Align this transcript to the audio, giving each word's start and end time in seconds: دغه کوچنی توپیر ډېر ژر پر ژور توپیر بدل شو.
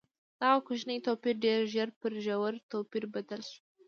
دغه 0.39 0.59
کوچنی 0.67 0.97
توپیر 1.07 1.35
ډېر 1.45 1.59
ژر 1.73 1.89
پر 1.99 2.13
ژور 2.25 2.53
توپیر 2.71 3.03
بدل 3.13 3.41
شو. 3.49 3.59